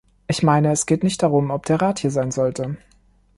Ich 0.27 0.41
meine, 0.41 0.71
es 0.71 0.87
geht 0.87 1.03
nicht 1.03 1.21
darum, 1.21 1.51
ob 1.51 1.67
der 1.67 1.79
Rat 1.79 1.99
hier 1.99 2.09
sein 2.09 2.31
sollte. 2.31 2.75